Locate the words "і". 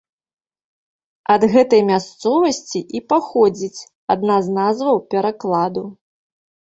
3.01-3.03